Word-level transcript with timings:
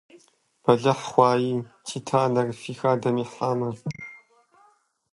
Бэлыхь 0.63 1.03
хъуаи 1.09 1.51
ди 1.85 1.99
танэр 2.07 2.47
фи 2.61 2.73
хадэм 2.79 3.15
ихьамэ! 3.23 3.69